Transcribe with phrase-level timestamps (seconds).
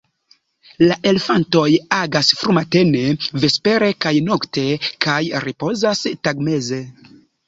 [0.83, 1.65] La elefantoj
[1.97, 3.03] agas frumatene,
[3.43, 4.63] vespere kaj nokte
[5.07, 6.81] kaj ripozas tagmeze.